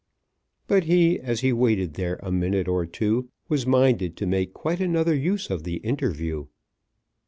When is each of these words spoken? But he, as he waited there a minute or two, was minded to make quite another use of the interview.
But 0.65 0.85
he, 0.85 1.19
as 1.19 1.41
he 1.41 1.53
waited 1.53 1.93
there 1.93 2.19
a 2.23 2.31
minute 2.31 2.67
or 2.67 2.87
two, 2.87 3.29
was 3.49 3.67
minded 3.67 4.17
to 4.17 4.25
make 4.25 4.51
quite 4.51 4.81
another 4.81 5.13
use 5.13 5.51
of 5.51 5.63
the 5.63 5.75
interview. 5.75 6.47